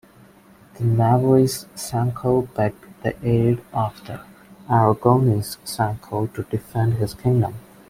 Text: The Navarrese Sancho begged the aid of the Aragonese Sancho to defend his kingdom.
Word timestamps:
The 0.79 0.83
Navarrese 0.83 1.67
Sancho 1.77 2.41
begged 2.41 2.85
the 3.03 3.13
aid 3.23 3.61
of 3.71 4.03
the 4.07 4.19
Aragonese 4.67 5.57
Sancho 5.63 6.25
to 6.25 6.41
defend 6.41 6.93
his 6.95 7.13
kingdom. 7.13 7.53